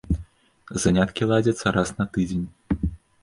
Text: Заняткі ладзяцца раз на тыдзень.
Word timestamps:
Заняткі 0.85 1.27
ладзяцца 1.31 1.75
раз 1.77 1.93
на 1.99 2.05
тыдзень. 2.15 2.45